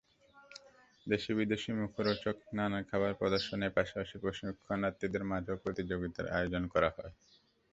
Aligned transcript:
দেশি-বিদেশি 1.07 1.71
মুখরোচক 1.79 2.37
নানা 2.53 2.79
খাবার 2.89 3.11
প্রদর্শনের 3.13 3.75
পাশাপাশি 3.77 4.15
প্রশিক্ষণার্থীদের 4.23 5.23
মাঝে 5.31 5.53
প্রতিযোগিতারও 5.63 6.33
আয়োজন 6.37 6.63
করা 6.73 6.89
হয়। 6.95 7.13